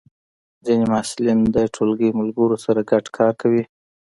[0.65, 3.63] ځینې محصلین د ټولګی ملګرو سره ګډ کار کوي.